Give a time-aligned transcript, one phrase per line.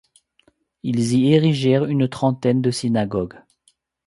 [0.81, 3.37] Ils y érigèrent une trentaine de synagogues.